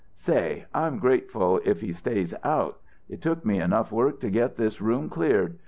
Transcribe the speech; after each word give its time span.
"Say 0.17 0.65
I'm 0.73 0.97
grateful 0.97 1.61
if 1.63 1.81
he 1.81 1.93
stays 1.93 2.33
out. 2.43 2.79
It 3.07 3.21
took 3.21 3.45
me 3.45 3.61
enough 3.61 3.91
work 3.91 4.19
to 4.21 4.31
get 4.31 4.55
this 4.57 4.81
room 4.81 5.09
cleared. 5.11 5.59